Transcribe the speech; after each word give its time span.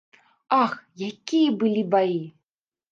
Ах, 0.61 0.73
якія 1.11 1.55
былі 1.63 1.87
баі! 1.95 2.21